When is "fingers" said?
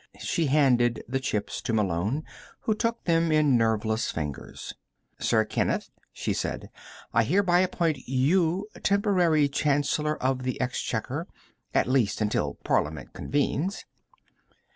4.09-4.73